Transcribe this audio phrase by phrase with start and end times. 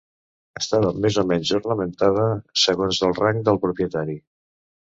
[0.59, 2.25] Estava més o menys ornamentada
[2.63, 4.21] segons el rang del propietari.